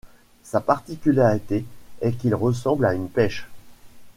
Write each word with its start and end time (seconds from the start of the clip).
Sa 0.41 0.61
particularité 0.61 1.63
est 2.01 2.13
qu'il 2.13 2.33
ressemble 2.33 2.87
à 2.87 2.95
une 2.95 3.07
pêche. 3.07 3.47